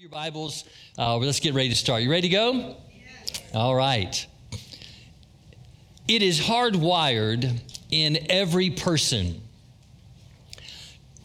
[0.00, 0.64] Your Bibles,
[0.96, 2.02] uh, let's get ready to start.
[2.02, 2.76] You ready to go?
[3.52, 4.26] All right.
[6.08, 9.42] It is hardwired in every person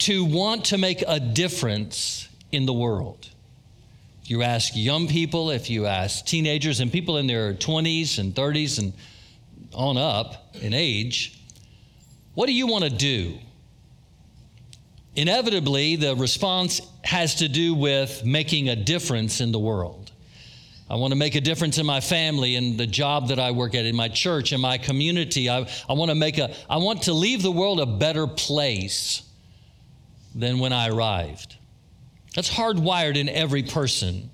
[0.00, 3.30] to want to make a difference in the world.
[4.24, 8.78] You ask young people, if you ask teenagers, and people in their 20s and 30s
[8.78, 8.92] and
[9.72, 11.40] on up in age,
[12.34, 13.38] what do you want to do?
[15.16, 20.12] Inevitably, the response has to do with making a difference in the world.
[20.88, 23.74] I want to make a difference in my family and the job that I work
[23.74, 25.48] at, in my church, in my community.
[25.50, 29.22] I, I want to make a, I want to leave the world a better place
[30.34, 31.56] than when I arrived.
[32.34, 34.30] That's hardwired in every person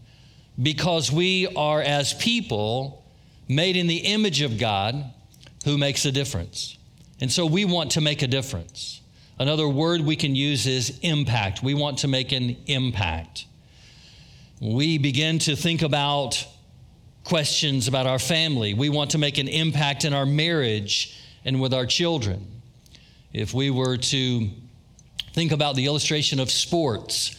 [0.61, 3.05] because we are, as people,
[3.49, 5.05] made in the image of God
[5.65, 6.77] who makes a difference.
[7.21, 9.02] And so we want to make a difference.
[9.39, 11.63] Another word we can use is impact.
[11.63, 13.47] We want to make an impact.
[14.61, 16.47] We begin to think about
[17.25, 18.75] questions about our family.
[18.75, 22.47] We want to make an impact in our marriage and with our children.
[23.33, 24.51] If we were to
[25.33, 27.37] think about the illustration of sports,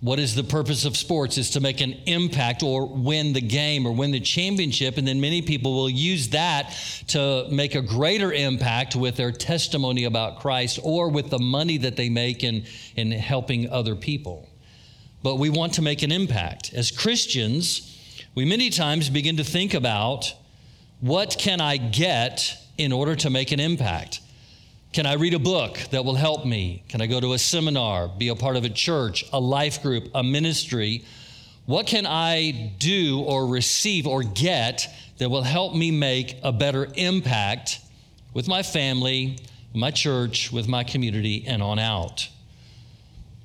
[0.00, 3.86] what is the purpose of sports is to make an impact or win the game
[3.86, 4.98] or win the championship.
[4.98, 6.76] And then many people will use that
[7.08, 11.96] to make a greater impact with their testimony about christ or with the money that
[11.96, 14.48] they make in, in helping other people.
[15.22, 16.74] But we want to make an impact.
[16.74, 17.92] As christians
[18.36, 20.32] we many times begin to think about
[21.00, 24.20] what can i get in order to make an impact
[24.96, 26.82] can I read a book that will help me?
[26.88, 30.08] Can I go to a seminar, be a part of a church, a life group,
[30.14, 31.04] a ministry?
[31.66, 36.88] What can I do or receive or get that will help me make a better
[36.94, 37.78] impact
[38.32, 39.38] with my family,
[39.74, 42.30] my church, with my community, and on out?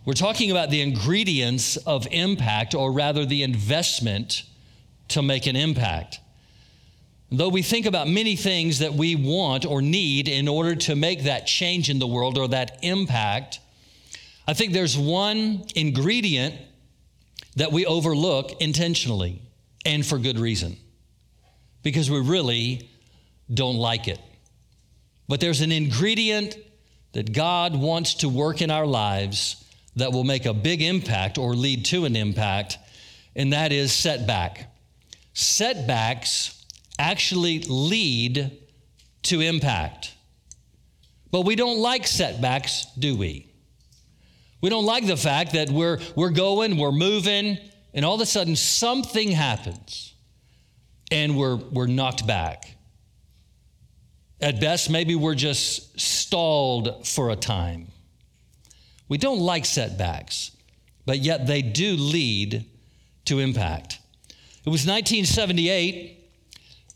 [0.05, 4.43] We're talking about the ingredients of impact, or rather, the investment
[5.09, 6.20] to make an impact.
[7.33, 11.23] Though we think about many things that we want or need in order to make
[11.23, 13.61] that change in the world or that impact,
[14.45, 16.55] I think there's one ingredient
[17.55, 19.41] that we overlook intentionally
[19.85, 20.75] and for good reason
[21.83, 22.89] because we really
[23.53, 24.19] don't like it.
[25.29, 26.57] But there's an ingredient
[27.13, 29.63] that God wants to work in our lives
[29.95, 32.77] that will make a big impact or lead to an impact,
[33.37, 34.73] and that is setback.
[35.33, 36.60] Setbacks
[37.01, 38.57] actually lead
[39.23, 40.13] to impact.
[41.31, 43.47] But we don't like setbacks, do we?
[44.61, 47.57] We don't like the fact that we're, we're going, we're moving,
[47.93, 50.13] and all of a sudden something happens
[51.09, 52.75] and we're, we're knocked back.
[54.39, 57.87] At best, maybe we're just stalled for a time.
[59.09, 60.51] We don't like setbacks,
[61.05, 62.65] but yet they do lead
[63.25, 63.99] to impact.
[64.65, 66.20] It was 1978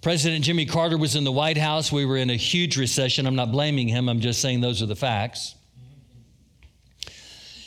[0.06, 1.92] President Jimmy Carter was in the White House.
[1.92, 3.26] We were in a huge recession.
[3.26, 5.56] I'm not blaming him, I'm just saying those are the facts.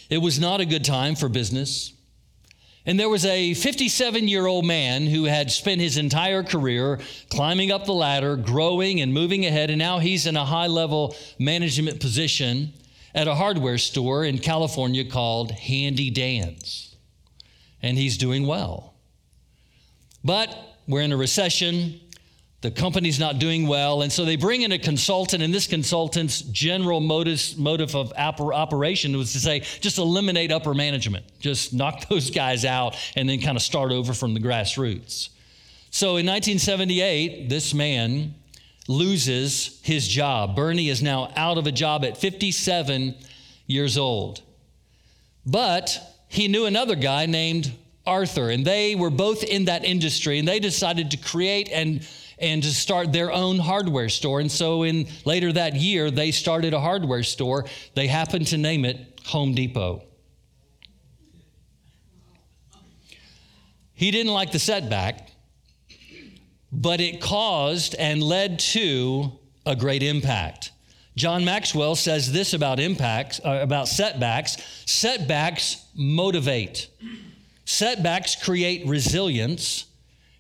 [0.09, 1.93] It was not a good time for business.
[2.87, 7.72] And there was a 57 year old man who had spent his entire career climbing
[7.72, 11.99] up the ladder, growing and moving ahead, and now he's in a high level management
[11.99, 12.72] position
[13.16, 16.94] at a hardware store in California called Handy Dan's.
[17.82, 18.94] And he's doing well.
[20.22, 20.56] But
[20.87, 22.00] we're in a recession
[22.60, 24.02] the company's not doing well.
[24.02, 29.16] And so they bring in a consultant, and this consultant's general motive, motive of operation
[29.16, 33.56] was to say, just eliminate upper management, just knock those guys out, and then kind
[33.56, 35.28] of start over from the grassroots.
[35.91, 38.34] So in 1978, this man
[38.88, 40.56] loses his job.
[40.56, 43.14] Bernie is now out of a job at 57
[43.66, 44.42] years old.
[45.46, 45.98] But
[46.28, 47.72] he knew another guy named
[48.06, 52.06] Arthur, and they were both in that industry, and they decided to create and
[52.41, 54.41] and to start their own hardware store.
[54.41, 57.66] And so, in later that year, they started a hardware store.
[57.94, 60.04] They happened to name it Home Depot.
[63.94, 65.31] He didn't like the setback,
[66.70, 69.32] but it caused and led to
[69.67, 70.70] a great impact.
[71.17, 74.56] John Maxwell says this about impacts, uh, about setbacks.
[74.87, 76.88] Setbacks motivate.
[77.64, 79.87] Setbacks create resilience.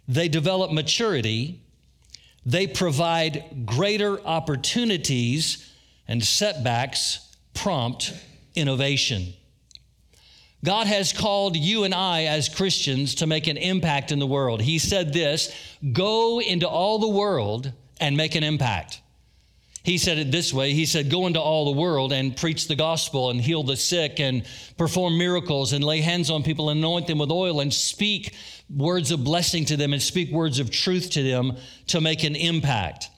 [0.06, 1.60] They develop maturity
[2.48, 5.70] they provide greater opportunities,
[6.08, 8.14] and setbacks prompt
[8.54, 9.34] innovation.
[10.64, 14.62] God has called you and I as Christians to make an impact in the world.
[14.62, 15.54] He said this
[15.92, 19.02] go into all the world and make an impact.
[19.84, 22.76] He said it this way He said, Go into all the world and preach the
[22.76, 24.42] gospel and heal the sick and
[24.78, 28.34] perform miracles and lay hands on people and anoint them with oil and speak
[28.74, 31.56] words of blessing to them and speak words of truth to them
[31.88, 33.08] to make an impact.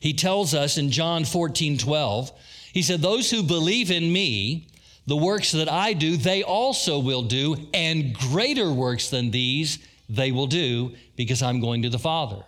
[0.00, 2.32] He tells us in John 14 12,
[2.72, 4.66] He said, Those who believe in me,
[5.06, 10.32] the works that I do, they also will do, and greater works than these they
[10.32, 12.42] will do because I'm going to the Father.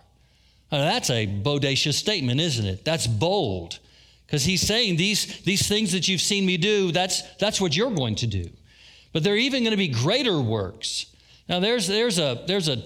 [0.71, 2.83] Now, that's a bodacious statement, isn't it?
[2.83, 3.79] That's bold.
[4.25, 7.91] Because he's saying these, these things that you've seen me do, that's, that's what you're
[7.91, 8.49] going to do.
[9.11, 11.05] But there are even going to be greater works.
[11.49, 12.81] Now, there's, there's, a, there's a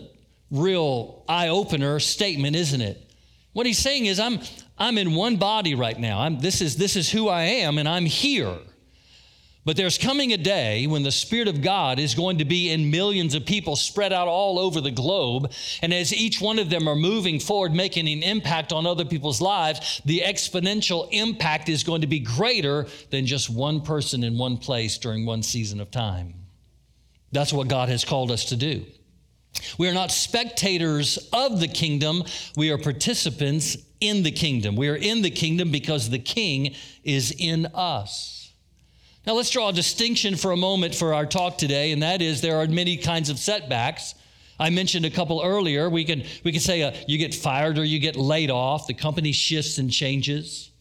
[0.51, 3.03] real eye opener statement, isn't it?
[3.53, 4.39] What he's saying is, I'm,
[4.77, 6.19] I'm in one body right now.
[6.19, 8.57] I'm, this, is, this is who I am, and I'm here.
[9.67, 12.89] But there's coming a day when the Spirit of God is going to be in
[12.89, 15.51] millions of people spread out all over the globe.
[15.81, 19.41] And as each one of them are moving forward, making an impact on other people's
[19.41, 24.55] lives, the exponential impact is going to be greater than just one person in one
[24.55, 26.36] place during one season of time.
[27.37, 28.83] That's what God has called us to do.
[29.77, 32.23] We are not spectators of the kingdom,
[32.55, 34.75] we are participants in the kingdom.
[34.75, 36.73] We are in the kingdom because the king
[37.03, 38.51] is in us.
[39.27, 42.41] Now, let's draw a distinction for a moment for our talk today, and that is
[42.41, 44.15] there are many kinds of setbacks.
[44.59, 45.91] I mentioned a couple earlier.
[45.91, 48.95] We can, we can say uh, you get fired or you get laid off, the
[48.95, 50.71] company shifts and changes.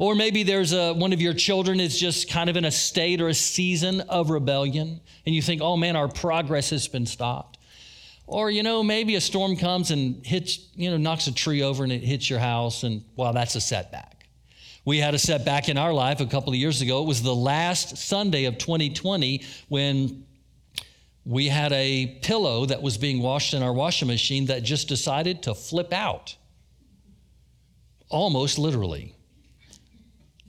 [0.00, 3.20] Or maybe there's a, one of your children is just kind of in a state
[3.20, 7.58] or a season of rebellion, and you think, oh man, our progress has been stopped.
[8.26, 11.84] Or, you know, maybe a storm comes and hits, you know, knocks a tree over
[11.84, 14.24] and it hits your house, and well, that's a setback.
[14.86, 17.02] We had a setback in our life a couple of years ago.
[17.02, 20.24] It was the last Sunday of 2020 when
[21.26, 25.42] we had a pillow that was being washed in our washing machine that just decided
[25.42, 26.36] to flip out.
[28.08, 29.14] Almost literally.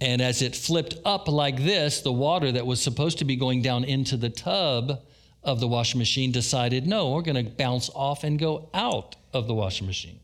[0.01, 3.61] And as it flipped up like this, the water that was supposed to be going
[3.61, 4.99] down into the tub
[5.43, 9.47] of the washing machine decided, no, we're going to bounce off and go out of
[9.47, 10.19] the washing machine.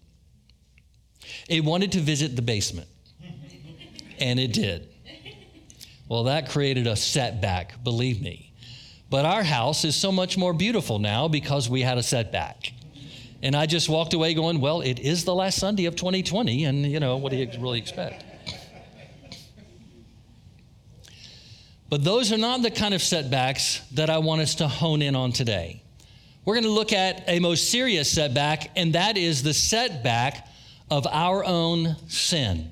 [1.48, 2.90] It wanted to visit the basement.
[4.20, 4.90] And it did.
[6.10, 8.52] Well, that created a setback, believe me.
[9.12, 12.74] But our house is so much more beautiful now because we had a setback.
[13.44, 16.84] And I just walked away going, well, it is the last Sunday of 2020, and
[16.84, 18.24] you know, what do you really expect?
[21.90, 25.16] But those are not the kind of setbacks that I want us to hone in
[25.16, 25.82] on today.
[26.44, 30.48] We're going to look at a most serious setback, and that is the setback
[30.90, 32.72] of our own sin.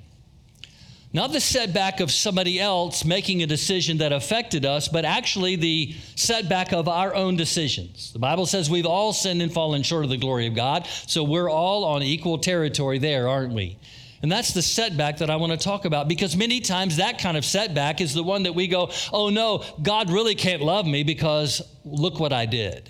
[1.15, 5.95] Not the setback of somebody else making a decision that affected us, but actually the
[6.15, 8.11] setback of our own decisions.
[8.11, 11.23] The Bible says we've all sinned and fallen short of the glory of God, so
[11.23, 13.77] we're all on equal territory there, aren't we?
[14.25, 17.37] And that's the setback that I want to talk about because many times that kind
[17.37, 21.03] of setback is the one that we go, oh no, God really can't love me
[21.03, 22.89] because look what I did.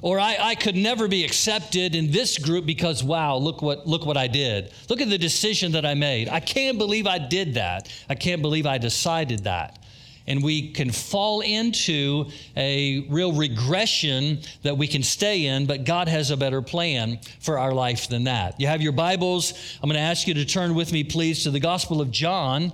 [0.00, 4.06] Or I, I could never be accepted in this group because, wow, look what, look
[4.06, 4.72] what I did.
[4.88, 6.28] Look at the decision that I made.
[6.28, 7.88] I can't believe I did that.
[8.08, 9.80] I can't believe I decided that.
[10.26, 16.08] And we can fall into a real regression that we can stay in, but God
[16.08, 18.60] has a better plan for our life than that.
[18.60, 19.52] You have your Bibles.
[19.82, 22.72] I'm going to ask you to turn with me, please, to the Gospel of John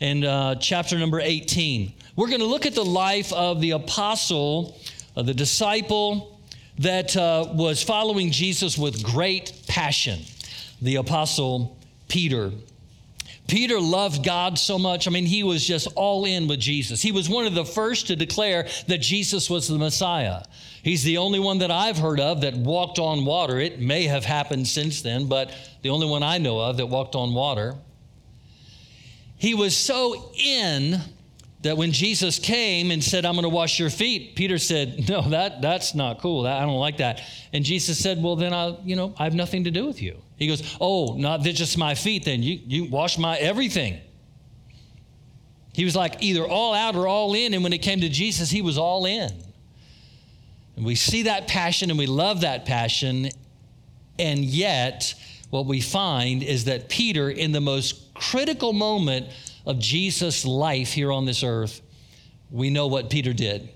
[0.00, 1.92] and uh, chapter number 18.
[2.16, 4.76] We're going to look at the life of the apostle,
[5.16, 6.40] uh, the disciple,
[6.78, 10.20] that uh, was following Jesus with great passion,
[10.80, 11.76] the Apostle
[12.08, 12.50] Peter.
[13.52, 15.06] Peter loved God so much.
[15.06, 17.02] I mean, he was just all in with Jesus.
[17.02, 20.42] He was one of the first to declare that Jesus was the Messiah.
[20.82, 23.58] He's the only one that I've heard of that walked on water.
[23.60, 27.14] It may have happened since then, but the only one I know of that walked
[27.14, 27.74] on water.
[29.36, 30.98] He was so in
[31.60, 35.28] that when Jesus came and said, I'm going to wash your feet, Peter said, No,
[35.28, 36.46] that, that's not cool.
[36.46, 37.20] I don't like that.
[37.52, 40.22] And Jesus said, Well, then I'll you know, I have nothing to do with you.
[40.42, 44.00] He goes, Oh, not just my feet, then you, you wash my everything.
[45.72, 47.54] He was like either all out or all in.
[47.54, 49.30] And when it came to Jesus, he was all in.
[50.76, 53.28] And we see that passion and we love that passion.
[54.18, 55.14] And yet,
[55.50, 59.28] what we find is that Peter, in the most critical moment
[59.64, 61.80] of Jesus' life here on this earth,
[62.50, 63.68] we know what Peter did.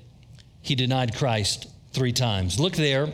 [0.62, 2.58] He denied Christ three times.
[2.58, 3.12] Look there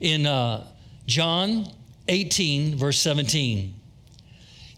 [0.00, 0.66] in uh,
[1.06, 1.70] John
[2.08, 3.74] 18, verse 17.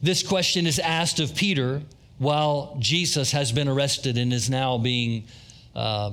[0.01, 1.83] This question is asked of Peter
[2.19, 5.25] while Jesus has been arrested and is now being
[5.75, 6.13] uh,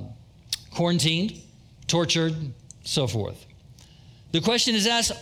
[0.74, 1.40] quarantined,
[1.86, 2.34] tortured,
[2.84, 3.44] so forth.
[4.32, 5.12] The question is asked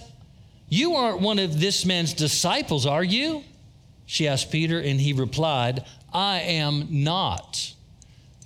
[0.69, 3.45] You aren't one of this man's disciples, are you?
[4.07, 7.74] She asked Peter, and he replied, I am not.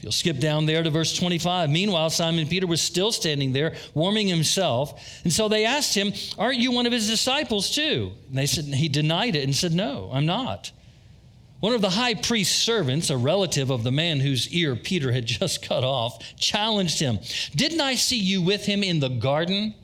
[0.00, 1.70] You'll skip down there to verse 25.
[1.70, 5.02] Meanwhile, Simon Peter was still standing there, warming himself.
[5.24, 8.12] And so they asked him, Aren't you one of his disciples too?
[8.28, 10.70] And they said, He denied it and said, No, I'm not.
[11.60, 15.26] One of the high priest's servants, a relative of the man whose ear Peter had
[15.26, 17.18] just cut off, challenged him,
[17.56, 19.74] Didn't I see you with him in the garden?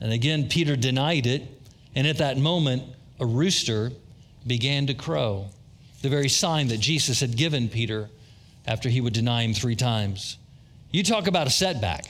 [0.00, 1.42] And again, Peter denied it.
[1.96, 2.84] And at that moment,
[3.18, 3.90] a rooster
[4.46, 5.46] began to crow,
[6.02, 8.08] the very sign that Jesus had given Peter
[8.68, 10.36] after he would deny him three times.
[10.90, 12.04] You talk about a setback.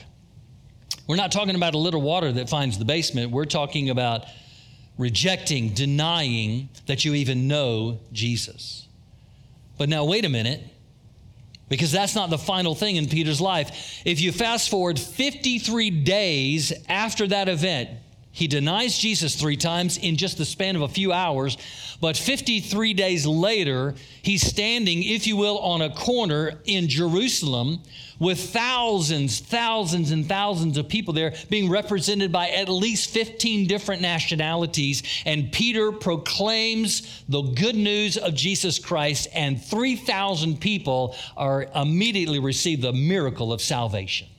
[1.07, 3.31] We're not talking about a little water that finds the basement.
[3.31, 4.25] We're talking about
[4.97, 8.87] rejecting, denying that you even know Jesus.
[9.77, 10.61] But now, wait a minute,
[11.69, 14.01] because that's not the final thing in Peter's life.
[14.05, 17.89] If you fast forward 53 days after that event,
[18.39, 21.57] he denies Jesus three times in just the span of a few hours,
[21.99, 27.81] but 53 days later, he's standing, if you will, on a corner in Jerusalem
[28.17, 34.01] with thousands, thousands, and thousands of people there being represented by at least 15 different
[34.01, 35.03] nationalities.
[35.25, 42.81] And Peter proclaims the good news of Jesus Christ, and 3,000 people are immediately receive
[42.81, 44.29] the miracle of salvation.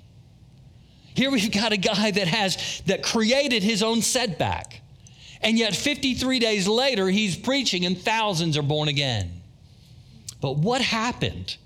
[1.20, 4.80] Here we've got a guy that has that created his own setback.
[5.42, 9.42] And yet 53 days later he's preaching and thousands are born again.
[10.40, 11.58] But what happened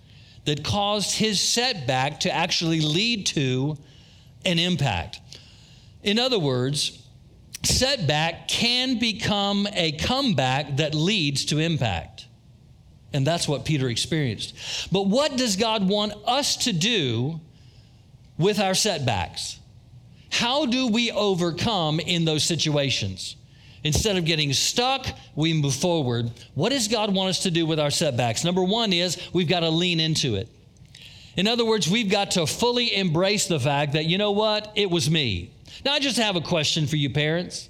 [0.44, 3.78] that caused his setback to actually lead to
[4.44, 5.20] an impact?
[6.02, 7.06] In other words,
[7.62, 12.26] setback can become a comeback that leads to impact.
[13.12, 14.90] And that's what Peter experienced.
[14.90, 17.40] But what does God want us to do
[18.38, 19.58] with our setbacks.
[20.30, 23.36] How do we overcome in those situations?
[23.84, 26.30] Instead of getting stuck, we move forward.
[26.54, 28.42] What does God want us to do with our setbacks?
[28.42, 30.48] Number one is we've got to lean into it.
[31.36, 34.90] In other words, we've got to fully embrace the fact that, you know what, it
[34.90, 35.50] was me.
[35.84, 37.68] Now, I just have a question for you, parents.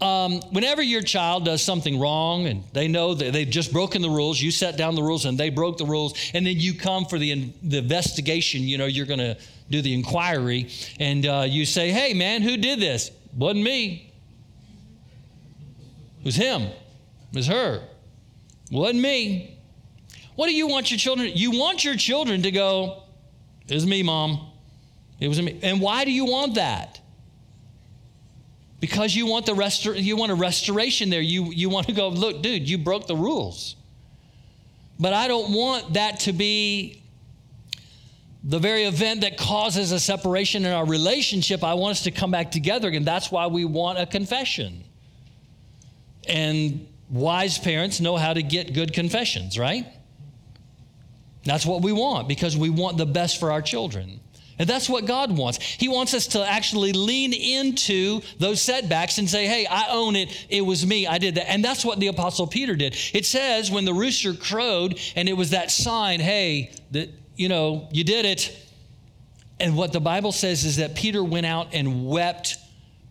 [0.00, 4.10] Um, whenever your child does something wrong and they know that they've just broken the
[4.10, 7.06] rules, you set down the rules and they broke the rules, and then you come
[7.06, 9.38] for the, the investigation, you know, you're going to
[9.70, 10.68] do the inquiry,
[11.00, 13.10] and uh, you say, hey, man, who did this?
[13.36, 14.12] Wasn't me.
[16.20, 16.62] It was him.
[16.62, 17.82] It was her.
[18.70, 19.58] Wasn't me.
[20.36, 21.30] What do you want your children?
[21.34, 23.04] You want your children to go,
[23.68, 24.50] it was me, mom.
[25.20, 25.58] It was me.
[25.62, 27.00] And why do you want that?
[28.80, 31.22] Because you want the restor- you want a restoration there.
[31.22, 33.76] You you want to go, look, dude, you broke the rules.
[34.98, 37.02] But I don't want that to be
[38.46, 42.30] the very event that causes a separation in our relationship, I want us to come
[42.30, 43.04] back together again.
[43.04, 44.84] That's why we want a confession.
[46.28, 49.86] And wise parents know how to get good confessions, right?
[51.44, 54.20] That's what we want because we want the best for our children.
[54.58, 55.58] And that's what God wants.
[55.58, 60.46] He wants us to actually lean into those setbacks and say, hey, I own it.
[60.48, 61.06] It was me.
[61.06, 61.50] I did that.
[61.50, 62.94] And that's what the Apostle Peter did.
[63.12, 67.88] It says when the rooster crowed and it was that sign, hey, that you know,
[67.92, 68.56] you did it.
[69.60, 72.56] And what the Bible says is that Peter went out and wept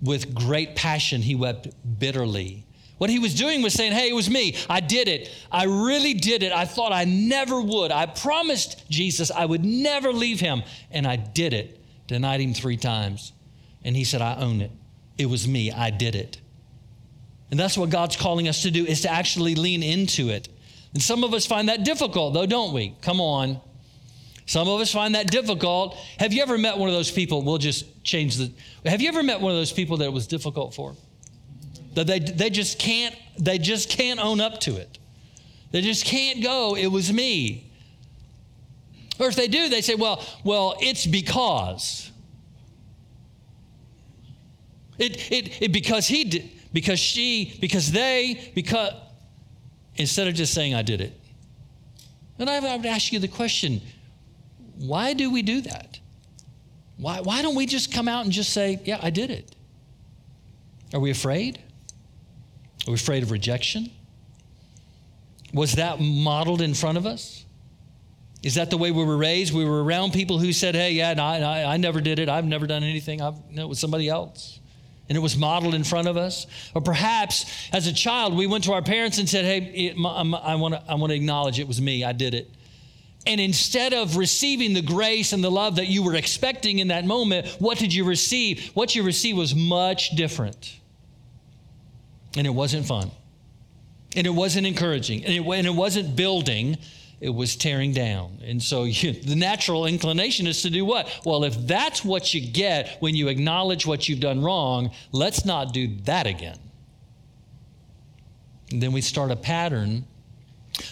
[0.02, 1.22] with great passion.
[1.22, 2.66] He wept bitterly.
[2.98, 4.56] What he was doing was saying, Hey, it was me.
[4.70, 5.30] I did it.
[5.52, 6.52] I really did it.
[6.52, 7.92] I thought I never would.
[7.92, 10.64] I promised Jesus I would never leave him.
[10.92, 11.84] And I did it.
[12.08, 13.34] Denied him three times.
[13.84, 14.72] And he said, I own it.
[15.18, 15.72] It was me.
[15.72, 16.40] I did it.
[17.52, 20.50] And that's what God's calling us to do is to actually lean into it.
[20.94, 22.96] And some of us find that difficult, though, don't we?
[23.02, 23.60] Come on.
[24.54, 25.96] Some of us find that difficult.
[26.20, 27.42] Have you ever met one of those people?
[27.42, 28.52] We'll just change the.
[28.86, 30.96] Have you ever met one of those people that it was difficult for?
[31.96, 35.00] That they, they just can't they just can't own up to it.
[35.72, 36.76] They just can't go.
[36.78, 37.72] It was me.
[39.18, 42.12] Or if they do, they say, "Well, well, it's because."
[45.00, 48.94] It, it, it because he did, because she, because they, because
[49.96, 51.20] instead of just saying I did it.
[52.38, 53.82] And I would ask you the question
[54.84, 56.00] why do we do that?
[56.98, 59.56] Why, why don't we just come out and just say, Yeah, I did it?
[60.94, 61.60] Are we afraid?
[62.86, 63.90] Are we afraid of rejection?
[65.54, 67.46] Was that modeled in front of us?
[68.44, 69.54] Is that the way we were raised?
[69.54, 72.28] We were around people who said, Hey, yeah, no, I, I never did it.
[72.28, 73.22] I've never done anything.
[73.22, 74.60] I've, know, it was somebody else.
[75.08, 76.46] And it was modeled in front of us.
[76.76, 80.10] Or perhaps as a child, we went to our parents and said, Hey, it, my,
[80.10, 82.04] I want to I acknowledge it was me.
[82.04, 82.52] I did it.
[83.26, 87.06] And instead of receiving the grace and the love that you were expecting in that
[87.06, 88.72] moment, what did you receive?
[88.74, 90.78] What you received was much different.
[92.36, 93.12] And it wasn't fun.
[94.16, 95.24] And it wasn't encouraging.
[95.24, 96.78] And it, and it wasn't building,
[97.22, 98.40] it was tearing down.
[98.44, 101.08] And so you, the natural inclination is to do what?
[101.26, 105.74] Well, if that's what you get when you acknowledge what you've done wrong, let's not
[105.74, 106.60] do that again.
[108.72, 110.06] And then we start a pattern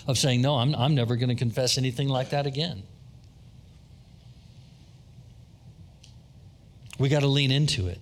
[0.08, 2.84] of saying, no, I'm, I'm never going to confess anything like that again.
[7.00, 8.00] We got to lean into it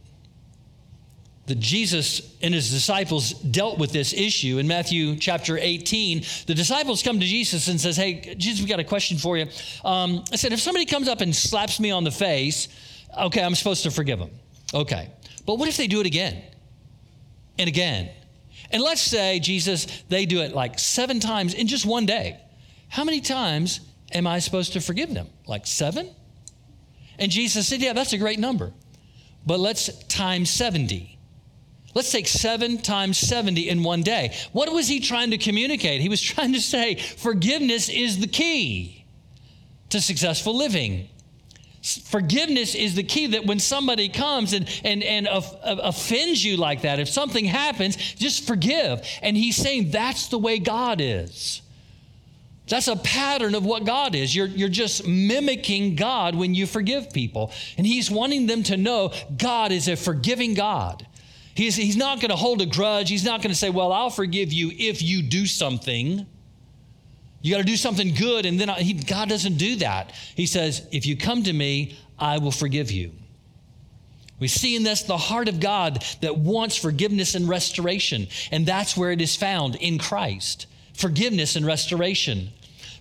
[1.50, 6.24] that Jesus and his disciples dealt with this issue in Matthew chapter 18.
[6.46, 9.48] The disciples come to Jesus and says, "Hey, Jesus, we got a question for you."
[9.84, 12.68] Um, I said, "If somebody comes up and slaps me on the face,
[13.18, 14.30] okay, I'm supposed to forgive them.
[14.76, 15.10] Okay,
[15.48, 16.40] but what if they do it again
[17.58, 18.12] and again?
[18.72, 22.40] And let's say Jesus, they do it like seven times in just one day.
[22.88, 23.80] How many times
[24.12, 25.28] am I supposed to forgive them?
[25.48, 26.10] Like seven?
[27.18, 28.72] And Jesus said, "Yeah, that's a great number."
[29.46, 31.18] But let's times 70.
[31.96, 34.36] Let's take seven times 70 in one day.
[34.52, 36.02] What was he trying to communicate?
[36.02, 39.06] He was trying to say forgiveness is the key
[39.90, 41.10] to successful living.
[41.82, 47.00] Forgiveness is the key that when somebody comes and, and, and offends you like that,
[47.00, 49.02] if something happens, just forgive.
[49.22, 51.62] And he's saying that's the way God is.
[52.68, 54.36] That's a pattern of what God is.
[54.36, 57.52] You're, you're just mimicking God when you forgive people.
[57.78, 61.06] And he's wanting them to know God is a forgiving God.
[61.56, 63.10] He's, he's not going to hold a grudge.
[63.10, 66.26] He's not going to say, Well, I'll forgive you if you do something.
[67.41, 68.46] You got to do something good.
[68.46, 70.12] And then I, he, God doesn't do that.
[70.36, 73.12] He says, If you come to me, I will forgive you.
[74.39, 78.27] We see in this the heart of God that wants forgiveness and restoration.
[78.51, 82.50] And that's where it is found in Christ forgiveness and restoration.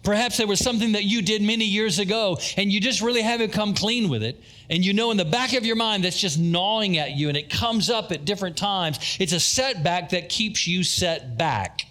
[0.05, 3.53] Perhaps there was something that you did many years ago and you just really haven't
[3.53, 4.41] come clean with it.
[4.71, 7.37] And you know in the back of your mind that's just gnawing at you and
[7.37, 9.17] it comes up at different times.
[9.19, 11.88] It's a setback that keeps you set back.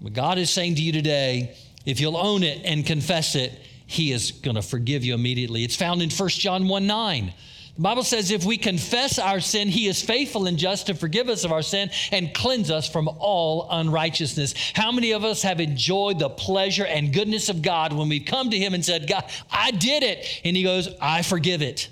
[0.00, 3.52] But God is saying to you today if you'll own it and confess it,
[3.86, 5.64] He is going to forgive you immediately.
[5.64, 7.34] It's found in 1 John 1 9.
[7.80, 11.30] The Bible says if we confess our sin, he is faithful and just to forgive
[11.30, 14.54] us of our sin and cleanse us from all unrighteousness.
[14.74, 18.50] How many of us have enjoyed the pleasure and goodness of God when we've come
[18.50, 20.42] to him and said, God, I did it?
[20.44, 21.88] And he goes, I forgive it.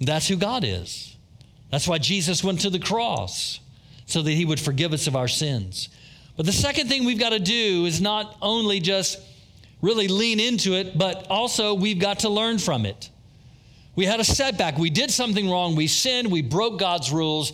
[0.00, 1.14] That's who God is.
[1.70, 3.60] That's why Jesus went to the cross,
[4.06, 5.88] so that he would forgive us of our sins.
[6.36, 9.20] But the second thing we've got to do is not only just
[9.80, 13.10] really lean into it, but also we've got to learn from it.
[13.96, 14.78] We had a setback.
[14.78, 15.76] We did something wrong.
[15.76, 16.30] We sinned.
[16.30, 17.52] We broke God's rules.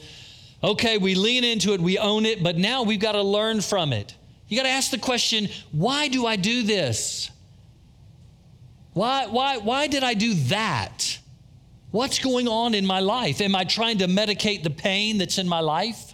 [0.63, 1.81] Okay, we lean into it.
[1.81, 2.43] We own it.
[2.43, 4.15] But now we've got to learn from it.
[4.49, 7.31] You got to ask the question why do I do this?
[8.93, 11.19] Why, why, why did I do that?
[11.91, 13.41] What's going on in my life?
[13.41, 16.10] Am I trying to medicate the pain that's in my life?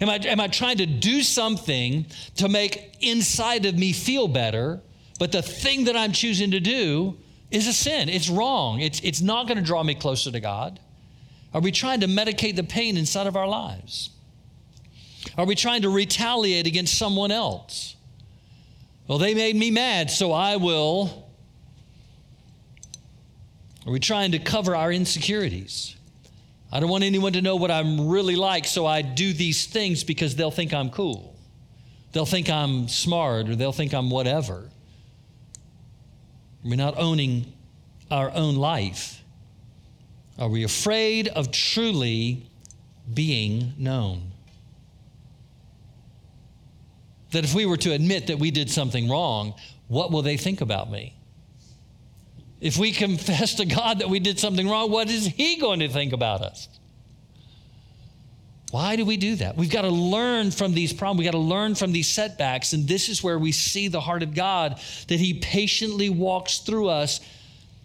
[0.00, 4.80] Am I, am I trying to do something to make inside of me feel better?
[5.18, 7.16] But the thing that I'm choosing to do
[7.50, 8.08] is a sin.
[8.08, 8.80] It's wrong.
[8.80, 10.80] It's, it's not going to draw me closer to God.
[11.52, 14.10] Are we trying to medicate the pain inside of our lives?
[15.38, 17.94] Are we trying to retaliate against someone else?
[19.06, 21.28] Well, they made me mad, so I will.
[23.86, 25.94] Are we trying to cover our insecurities?
[26.74, 30.02] I don't want anyone to know what I'm really like, so I do these things
[30.02, 31.36] because they'll think I'm cool.
[32.10, 34.68] They'll think I'm smart or they'll think I'm whatever.
[36.64, 37.52] We're we not owning
[38.10, 39.22] our own life?
[40.36, 42.50] Are we afraid of truly
[43.12, 44.32] being known?
[47.30, 49.54] That if we were to admit that we did something wrong,
[49.86, 51.14] what will they think about me?
[52.64, 55.88] If we confess to God that we did something wrong, what is He going to
[55.88, 56.66] think about us?
[58.70, 59.54] Why do we do that?
[59.54, 61.18] We've got to learn from these problems.
[61.18, 62.72] We've got to learn from these setbacks.
[62.72, 66.88] And this is where we see the heart of God that He patiently walks through
[66.88, 67.20] us.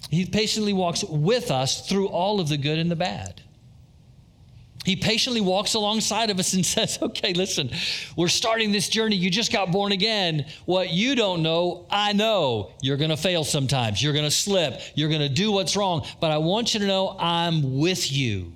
[0.10, 3.42] He patiently walks with us through all of the good and the bad.
[4.90, 7.70] He patiently walks alongside of us and says, Okay, listen,
[8.16, 9.16] we're starting this journey.
[9.16, 10.48] You just got born again.
[10.66, 12.72] What you don't know, I know.
[12.82, 14.02] You're going to fail sometimes.
[14.02, 14.82] You're going to slip.
[14.96, 16.08] You're going to do what's wrong.
[16.20, 18.52] But I want you to know I'm with you.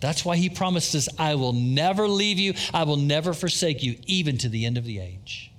[0.00, 3.96] That's why he promised us, I will never leave you, I will never forsake you,
[4.06, 5.52] even to the end of the age.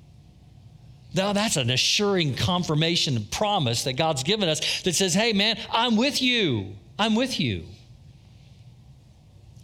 [1.13, 5.59] Now, that's an assuring confirmation and promise that God's given us that says, hey, man,
[5.71, 6.75] I'm with you.
[6.97, 7.65] I'm with you.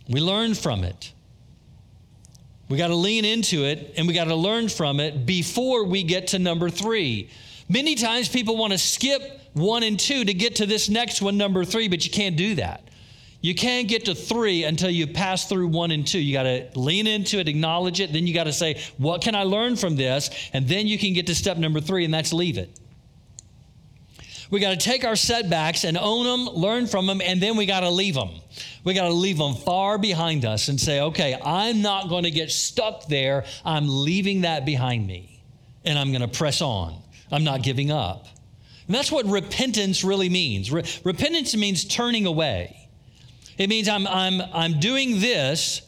[0.07, 1.13] We learn from it.
[2.69, 6.03] We got to lean into it and we got to learn from it before we
[6.03, 7.29] get to number three.
[7.67, 11.37] Many times people want to skip one and two to get to this next one,
[11.37, 12.83] number three, but you can't do that.
[13.41, 16.19] You can't get to three until you pass through one and two.
[16.19, 18.13] You got to lean into it, acknowledge it.
[18.13, 20.29] Then you got to say, What can I learn from this?
[20.53, 22.79] And then you can get to step number three, and that's leave it.
[24.51, 27.65] We got to take our setbacks and own them, learn from them, and then we
[27.65, 28.29] got to leave them.
[28.83, 32.31] We got to leave them far behind us and say, okay, I'm not going to
[32.31, 33.45] get stuck there.
[33.63, 35.41] I'm leaving that behind me,
[35.85, 37.01] and I'm going to press on.
[37.31, 38.27] I'm not giving up.
[38.87, 40.69] And that's what repentance really means.
[40.69, 42.89] Re- repentance means turning away.
[43.57, 45.81] It means I'm, I'm, I'm doing this,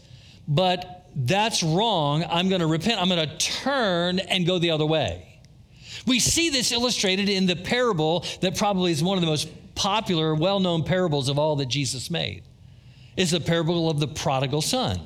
[0.47, 2.23] but that's wrong.
[2.30, 3.02] I'm going to repent.
[3.02, 5.33] I'm going to turn and go the other way.
[6.06, 10.36] We see this illustrated in the parable that probably is one of the most popular,
[10.36, 12.44] well known parables of all that Jesus made.
[13.16, 15.00] It's the parable of the prodigal son.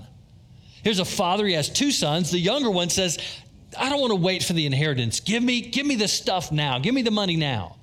[0.84, 2.32] Here's a father, he has two sons.
[2.32, 3.18] The younger one says,
[3.78, 5.20] I don't want to wait for the inheritance.
[5.20, 6.80] Give me, give me the stuff now.
[6.80, 7.76] Give me the money now.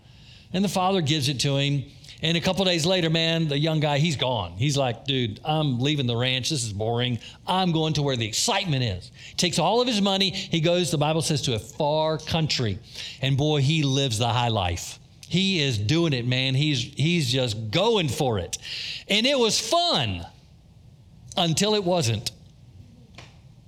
[0.53, 1.85] And the father gives it to him.
[2.25, 4.53] And a couple days later, man, the young guy, he's gone.
[4.53, 6.49] He's like, dude, I'm leaving the ranch.
[6.49, 7.19] This is boring.
[7.47, 9.13] I'm going to where the excitement is.
[9.37, 10.31] Takes all of his money.
[10.31, 12.79] He goes, the Bible says, to a far country.
[13.21, 14.99] And boy, he lives the high life.
[15.29, 16.55] He is doing it, man.
[16.55, 18.57] He's, he's just going for it.
[19.07, 20.25] And it was fun
[21.37, 22.31] until it wasn't.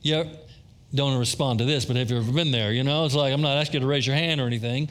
[0.01, 0.31] You
[0.95, 2.73] don't respond to this, but have you ever been there?
[2.73, 4.89] You know, it's like, I'm not asking you to raise your hand or anything.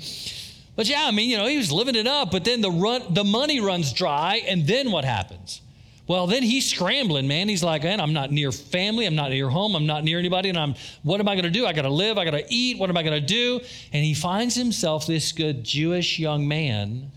[0.75, 3.01] But yeah, I mean, you know, he was living it up, but then the run,
[3.13, 5.61] the money runs dry, and then what happens?
[6.07, 7.49] Well, then he's scrambling, man.
[7.49, 10.49] He's like, man, I'm not near family, I'm not near home, I'm not near anybody,
[10.49, 11.65] and I'm what am I gonna do?
[11.65, 13.59] I gotta live, I gotta eat, what am I gonna do?
[13.91, 17.11] And he finds himself this good Jewish young man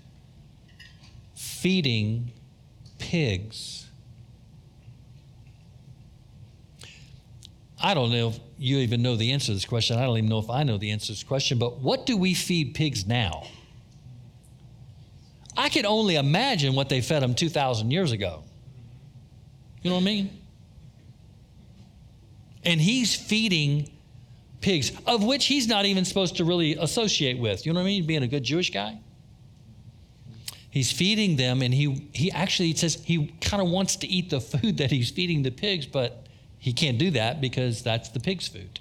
[1.35, 2.33] feeding
[2.99, 3.89] pigs.
[7.83, 9.99] I don't know you even know the answer to this question.
[9.99, 12.17] I don't even know if I know the answer to this question, but what do
[12.17, 13.47] we feed pigs now?
[15.57, 18.45] I can only imagine what they fed them 2,000 years ago.
[19.83, 20.31] You know what I mean?
[22.65, 23.91] And he's feeding
[24.61, 27.65] pigs, of which he's not even supposed to really associate with.
[27.65, 28.07] You know what I mean?
[28.07, 28.99] Being a good Jewish guy.
[30.71, 34.41] He's feeding them, and he, he actually says he kind of wants to eat the
[34.41, 36.28] food that he's feeding the pigs, but
[36.59, 38.81] he can't do that because that's the pig's food.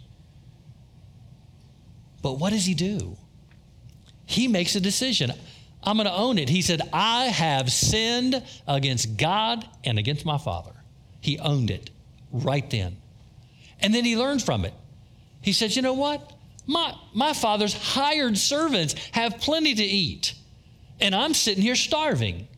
[2.22, 3.18] But what does he do?
[4.26, 5.32] He makes a decision.
[5.84, 6.50] I'm going to own it.
[6.50, 10.74] He said, I have sinned against God and against my father.
[11.22, 11.90] He owned it
[12.32, 12.98] right then.
[13.80, 14.74] And then he learned from it.
[15.42, 16.34] He said, You know what?
[16.66, 20.34] My, my father's hired servants have plenty to eat,
[21.00, 22.50] and I'm sitting here starving.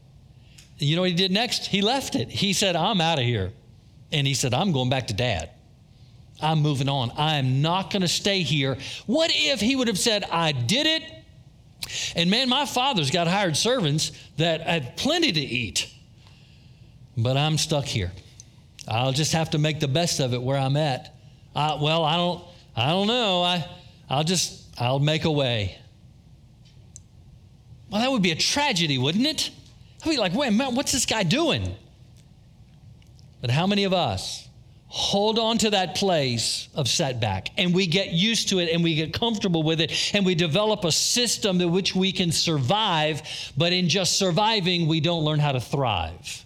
[0.80, 1.68] You know what he did next?
[1.68, 2.30] He left it.
[2.30, 3.52] He said, I'm out of here.
[4.12, 5.52] And he said, I'm going back to dad.
[6.42, 7.12] I'm moving on.
[7.18, 8.78] I am not going to stay here.
[9.06, 11.04] What if he would have said, I did it?
[12.16, 15.92] And man, my father's got hired servants that have plenty to eat,
[17.18, 18.12] but I'm stuck here.
[18.88, 21.14] I'll just have to make the best of it where I'm at.
[21.56, 22.44] Well, I don't,
[22.76, 23.44] I don't know.
[23.44, 23.68] I,
[24.10, 25.78] I'll just, I'll make a way.
[27.90, 29.52] Well, that would be a tragedy, wouldn't it?
[30.06, 31.76] I'd be like, wait, man, what's this guy doing?
[33.42, 34.48] But how many of us
[34.88, 38.96] hold on to that place of setback and we get used to it and we
[38.96, 43.22] get comfortable with it and we develop a system in which we can survive,
[43.56, 46.46] but in just surviving, we don't learn how to thrive.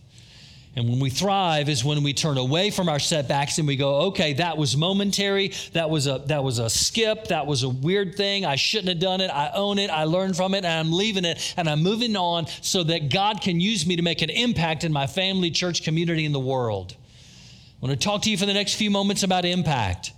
[0.76, 4.08] And when we thrive is when we turn away from our setbacks and we go,
[4.08, 5.52] okay, that was momentary.
[5.74, 7.28] That was a that was a skip.
[7.28, 8.44] That was a weird thing.
[8.44, 9.30] I shouldn't have done it.
[9.30, 9.92] I own it.
[9.92, 13.42] I learned from it and I'm leaving it and I'm moving on so that God
[13.42, 16.96] can use me to make an impact in my family, church, community, and the world.
[16.96, 20.12] I want to talk to you for the next few moments about impact.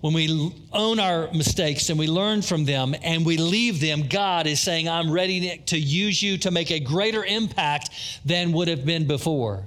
[0.00, 4.46] When we own our mistakes and we learn from them and we leave them, God
[4.46, 7.90] is saying, I'm ready to use you to make a greater impact
[8.24, 9.66] than would have been before.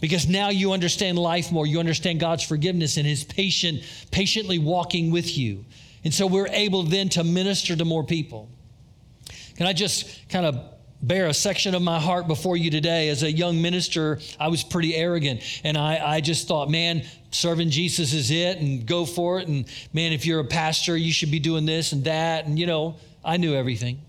[0.00, 1.66] Because now you understand life more.
[1.66, 5.64] You understand god's forgiveness and his patient patiently walking with you.
[6.04, 8.48] And so we're able then to minister to more people.
[9.56, 13.22] Can i just kind of bear a section of my heart before you today as
[13.22, 18.12] a young minister i was pretty arrogant and i, I just thought man serving jesus
[18.12, 21.38] is it and go for it and man if you're a pastor you should be
[21.38, 24.00] doing this and that and you know i knew everything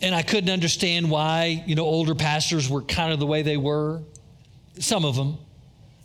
[0.00, 3.56] and I couldn't understand why, you know, older pastors were kind of the way they
[3.56, 4.02] were,
[4.78, 5.38] some of them.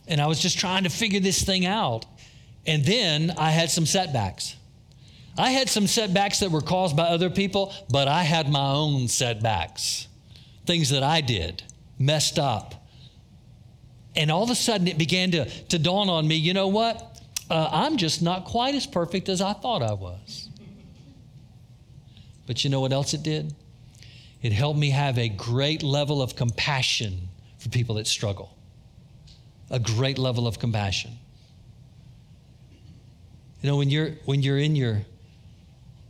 [0.07, 2.05] And I was just trying to figure this thing out.
[2.65, 4.55] And then I had some setbacks.
[5.37, 9.07] I had some setbacks that were caused by other people, but I had my own
[9.07, 10.07] setbacks,
[10.65, 11.63] things that I did,
[11.97, 12.75] messed up.
[14.15, 17.19] And all of a sudden it began to, to dawn on me you know what?
[17.49, 20.49] Uh, I'm just not quite as perfect as I thought I was.
[22.45, 23.53] But you know what else it did?
[24.41, 28.57] It helped me have a great level of compassion for people that struggle,
[29.69, 31.11] a great level of compassion.
[33.61, 35.01] You know, when you're, when you're in your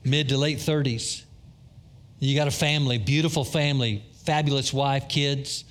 [0.03, 1.23] mid to late 30s,
[2.19, 5.63] you got a family, beautiful family, fabulous wife, kids,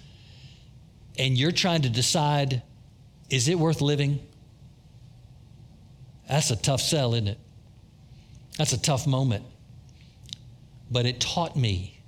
[1.19, 2.63] and you're trying to decide
[3.29, 4.19] is it worth living?
[6.29, 7.39] That's a tough sell, isn't it?
[8.59, 9.45] That's a tough moment.
[10.91, 12.01] But it taught me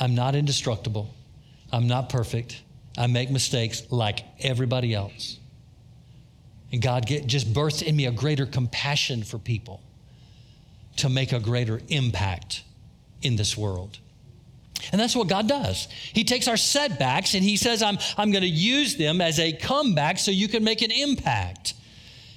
[0.00, 1.14] I'm not indestructible,
[1.72, 2.62] I'm not perfect,
[2.96, 5.38] I make mistakes like everybody else.
[6.72, 9.82] And God get, just birthed in me a greater compassion for people
[10.96, 12.62] to make a greater impact
[13.22, 13.98] in this world.
[14.92, 15.88] And that's what God does.
[16.12, 19.52] He takes our setbacks and He says, I'm, I'm going to use them as a
[19.52, 21.74] comeback so you can make an impact.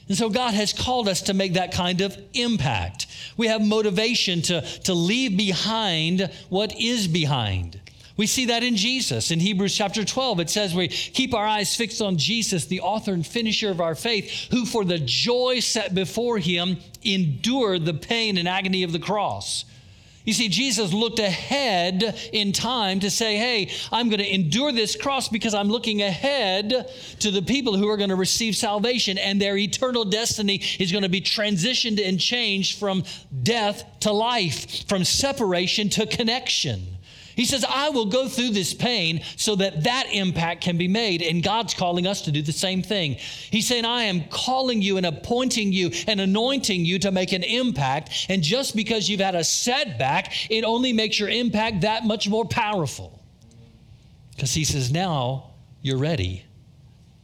[0.08, 3.08] And so God has called us to make that kind of impact.
[3.38, 7.80] We have motivation to, to leave behind what is behind.
[8.16, 9.32] We see that in Jesus.
[9.32, 13.12] In Hebrews chapter 12, it says we keep our eyes fixed on Jesus, the author
[13.12, 18.38] and finisher of our faith, who for the joy set before him endured the pain
[18.38, 19.66] and agony of the cross.
[20.26, 24.96] You see, Jesus looked ahead in time to say, hey, I'm going to endure this
[24.96, 29.42] cross because I'm looking ahead to the people who are going to receive salvation and
[29.42, 33.04] their eternal destiny is going to be transitioned and changed from
[33.42, 36.86] death to life, from separation to connection.
[37.36, 41.22] He says, I will go through this pain so that that impact can be made.
[41.22, 43.16] And God's calling us to do the same thing.
[43.16, 47.44] He's saying, I am calling you and appointing you and anointing you to make an
[47.44, 48.28] impact.
[48.30, 52.46] And just because you've had a setback, it only makes your impact that much more
[52.46, 53.20] powerful.
[54.36, 56.46] Because He says, now you're ready.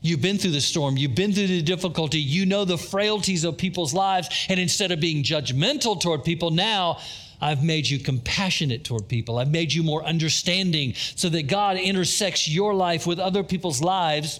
[0.02, 0.95] You've been through the storm.
[0.95, 2.19] You've been through the difficulty.
[2.19, 4.30] You know the frailties of people's lives.
[4.48, 7.00] And instead of being judgmental toward people, now
[7.41, 9.38] I've made you compassionate toward people.
[9.38, 14.39] I've made you more understanding so that God intersects your life with other people's lives.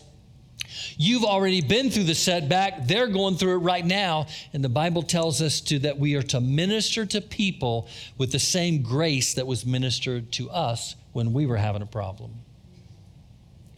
[0.98, 2.86] You've already been through the setback.
[2.88, 4.28] They're going through it right now.
[4.54, 8.40] And the Bible tells us to that we are to minister to people with the
[8.40, 12.34] same grace that was ministered to us when we were having a problem.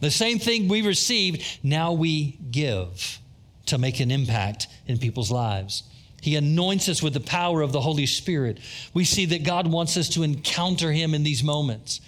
[0.00, 3.20] The same thing we received, now we give
[3.66, 5.84] to make an impact in people's lives.
[6.22, 8.60] He anoints us with the power of the Holy Spirit.
[8.94, 12.00] We see that God wants us to encounter Him in these moments.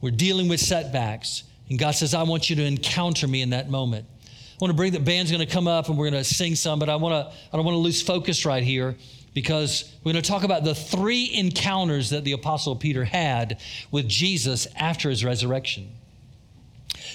[0.00, 3.68] We're dealing with setbacks, and God says, I want you to encounter me in that
[3.68, 4.06] moment.
[4.18, 6.54] I want to bring the band's going to come up and we're going to sing
[6.54, 8.96] some, but I want to I don't want to lose focus right here
[9.34, 13.60] because we're going to talk about the three encounters that the apostle Peter had
[13.90, 15.90] with Jesus after his resurrection.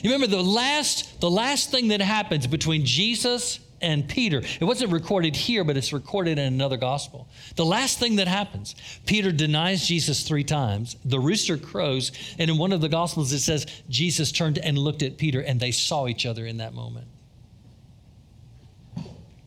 [0.01, 4.41] You remember the last the last thing that happens between Jesus and Peter.
[4.59, 7.27] It wasn't recorded here, but it's recorded in another gospel.
[7.55, 10.95] The last thing that happens, Peter denies Jesus three times.
[11.05, 15.03] The rooster crows, and in one of the gospels it says Jesus turned and looked
[15.03, 17.07] at Peter, and they saw each other in that moment.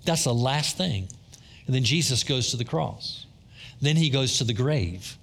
[0.05, 1.09] That's the last thing.
[1.66, 3.27] And then Jesus goes to the cross.
[3.81, 5.16] Then he goes to the grave.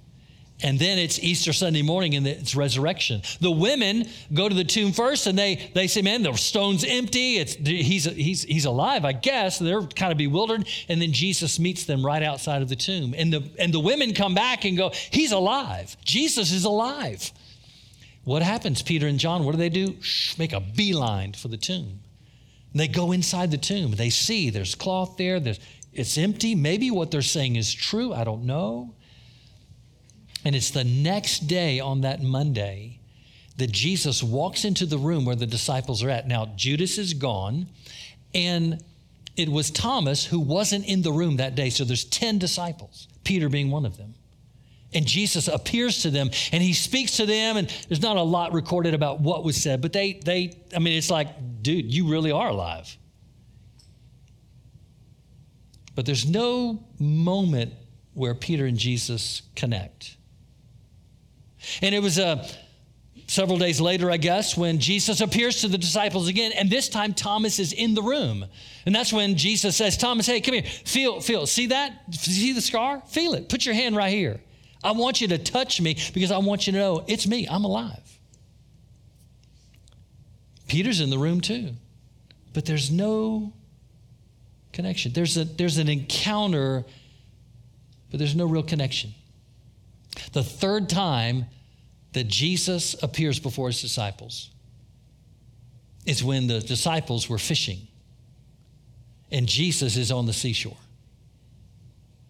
[0.63, 3.21] And then it's Easter Sunday morning and it's resurrection.
[3.39, 7.37] The women go to the tomb first and they, they say, Man, the stone's empty.
[7.37, 9.59] It's, he's, he's, he's alive, I guess.
[9.59, 10.67] They're kind of bewildered.
[10.89, 13.13] And then Jesus meets them right outside of the tomb.
[13.15, 15.95] And the, and the women come back and go, He's alive.
[16.03, 17.31] Jesus is alive.
[18.23, 19.45] What happens, Peter and John?
[19.45, 20.01] What do they do?
[20.01, 21.99] Shh, make a beeline for the tomb.
[22.71, 23.91] And they go inside the tomb.
[23.91, 25.39] They see there's cloth there.
[25.39, 25.59] There's,
[25.93, 26.55] it's empty.
[26.55, 28.11] Maybe what they're saying is true.
[28.11, 28.95] I don't know.
[30.47, 33.01] And it's the next day on that Monday
[33.57, 36.25] that Jesus walks into the room where the disciples are at.
[36.25, 37.67] Now, Judas is gone,
[38.33, 38.81] and
[39.35, 41.69] it was Thomas who wasn't in the room that day.
[41.69, 44.15] So there's 10 disciples, Peter being one of them.
[44.93, 48.53] And Jesus appears to them and he speaks to them, and there's not a lot
[48.53, 51.27] recorded about what was said, but they, they, I mean, it's like,
[51.61, 52.95] dude, you really are alive.
[55.93, 57.73] But there's no moment
[58.13, 60.16] where Peter and Jesus connect.
[61.81, 62.47] And it was uh,
[63.27, 67.13] several days later, I guess, when Jesus appears to the disciples again, and this time
[67.13, 68.45] Thomas is in the room.
[68.85, 70.63] And that's when Jesus says, Thomas, hey, come here.
[70.63, 71.45] Feel, feel.
[71.45, 72.13] See that?
[72.13, 73.01] See the scar?
[73.07, 73.49] Feel it.
[73.49, 74.39] Put your hand right here.
[74.83, 77.47] I want you to touch me because I want you to know it's me.
[77.49, 78.19] I'm alive.
[80.67, 81.71] Peter's in the room too.
[82.53, 83.53] But there's no
[84.73, 85.13] connection.
[85.13, 86.85] There's, a, there's an encounter,
[88.09, 89.13] but there's no real connection.
[90.33, 91.45] The third time
[92.17, 94.49] that Jesus appears before his disciples
[96.07, 97.87] is when the disciples were fishing
[99.31, 100.77] and Jesus is on the seashore.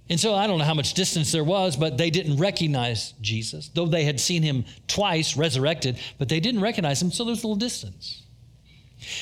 [0.10, 3.70] And so I don't know how much distance there was, but they didn't recognize Jesus,
[3.70, 7.48] though they had seen him twice resurrected, but they didn't recognize him, so there's a
[7.48, 8.24] little distance.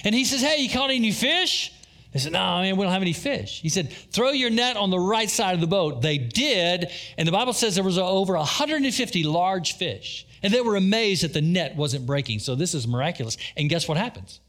[0.03, 1.71] And he says, Hey, you caught any fish?
[2.15, 3.59] They said, No, man, we don't have any fish.
[3.59, 6.01] He said, Throw your net on the right side of the boat.
[6.01, 6.89] They did.
[7.17, 10.25] And the Bible says there was over 150 large fish.
[10.41, 12.39] And they were amazed that the net wasn't breaking.
[12.39, 13.35] So this is miraculous.
[13.57, 14.39] And guess what happens?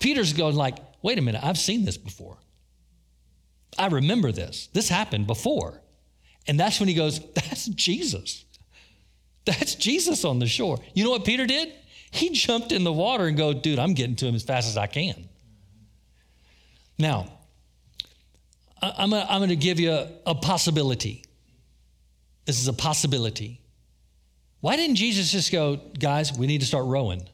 [0.00, 2.38] Peter's going like, wait a minute, I've seen this before.
[3.78, 4.68] I remember this.
[4.72, 5.80] This happened before.
[6.48, 8.44] And that's when he goes, That's Jesus.
[9.44, 10.80] That's Jesus on the shore.
[10.92, 11.72] You know what Peter did?
[12.10, 14.76] He jumped in the water and go, dude, I'm getting to him as fast as
[14.76, 15.27] I can.
[16.98, 17.30] Now,
[18.82, 21.24] I'm going to give you a, possibility.
[22.44, 23.60] This is a possibility.
[24.60, 27.28] Why didn't Jesus just go, guys, we need to start rowing?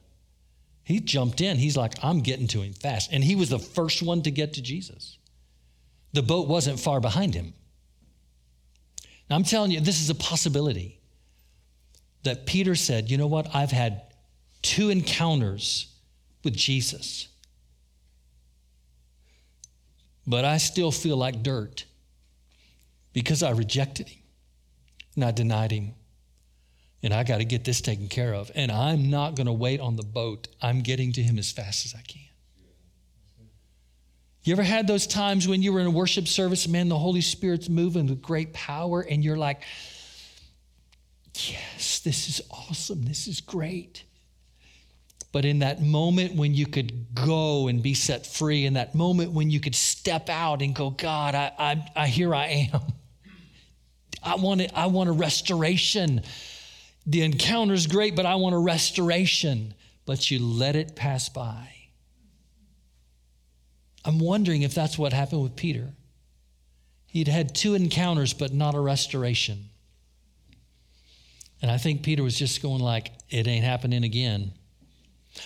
[0.83, 1.57] He jumped in.
[1.57, 3.11] He's like, I'm getting to him fast.
[3.11, 5.17] And he was the first one to get to Jesus.
[6.13, 7.53] The boat wasn't far behind him.
[9.29, 10.99] Now, I'm telling you, this is a possibility
[12.23, 13.55] that Peter said, you know what?
[13.55, 14.03] I've had
[14.61, 15.87] two encounters
[16.43, 17.27] with Jesus,
[20.27, 21.85] but I still feel like dirt
[23.13, 24.23] because I rejected him
[25.15, 25.93] and I denied him
[27.03, 28.51] and I got to get this taken care of.
[28.55, 30.47] And I'm not going to wait on the boat.
[30.61, 32.21] I'm getting to him as fast as I can.
[34.43, 37.21] You ever had those times when you were in a worship service, man, the Holy
[37.21, 39.63] Spirit's moving with great power, and you're like,
[41.33, 43.03] yes, this is awesome.
[43.05, 44.03] This is great.
[45.35, 49.33] But in that moment when you could go and be set free, in that moment
[49.33, 52.79] when you could step out and go, God, I, I, I here I am.
[54.23, 56.21] I want, it, I want a restoration.
[57.05, 59.73] The encounter is great, but I want a restoration.
[60.05, 61.67] But you let it pass by.
[64.05, 65.89] I'm wondering if that's what happened with Peter.
[67.07, 69.65] He'd had two encounters, but not a restoration.
[71.61, 74.53] And I think Peter was just going like, it ain't happening again.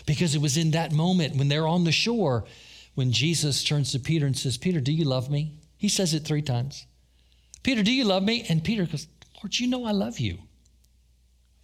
[0.05, 2.45] Because it was in that moment when they're on the shore
[2.95, 5.55] when Jesus turns to Peter and says, Peter, do you love me?
[5.77, 6.85] He says it three times.
[7.63, 8.45] Peter, do you love me?
[8.49, 9.07] And Peter goes,
[9.41, 10.39] Lord, you know I love you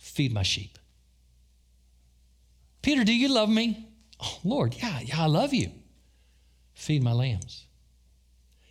[0.05, 0.77] feed my sheep.
[2.81, 3.89] Peter, do you love me?
[4.21, 5.71] Oh, Lord, yeah, yeah, I love you.
[6.75, 7.65] Feed my lambs.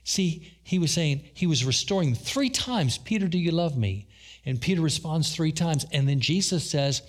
[0.05, 4.07] See, he was saying, he was restoring three times, Peter, do you love me?
[4.47, 5.87] And Peter responds three times.
[5.91, 7.03] And then Jesus says,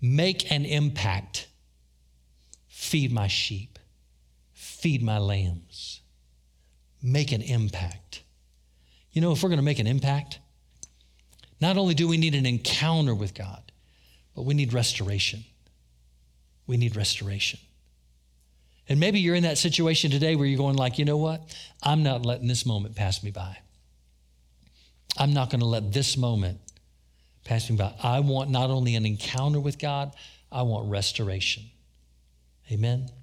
[0.00, 1.48] make an impact.
[2.80, 3.78] Feed my sheep.
[4.54, 6.00] Feed my lambs.
[7.02, 8.22] Make an impact.
[9.12, 10.38] You know, if we're going to make an impact,
[11.60, 13.70] not only do we need an encounter with God,
[14.34, 15.44] but we need restoration.
[16.66, 17.60] We need restoration.
[18.88, 21.54] And maybe you're in that situation today where you're going like, you know what?
[21.82, 23.58] I'm not letting this moment pass me by.
[25.18, 26.60] I'm not going to let this moment
[27.44, 27.92] pass me by.
[28.02, 30.12] I want not only an encounter with God,
[30.50, 31.64] I want restoration.
[32.70, 33.19] Amen.